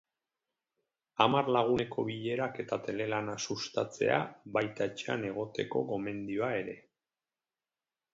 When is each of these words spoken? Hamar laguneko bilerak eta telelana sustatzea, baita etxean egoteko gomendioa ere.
Hamar 1.23 1.49
laguneko 1.55 2.05
bilerak 2.07 2.57
eta 2.63 2.79
telelana 2.87 3.35
sustatzea, 3.47 4.17
baita 4.57 4.87
etxean 4.93 5.27
egoteko 5.33 5.83
gomendioa 5.93 6.51
ere. 6.63 6.75